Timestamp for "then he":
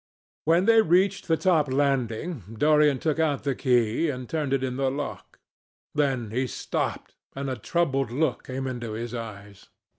5.93-6.47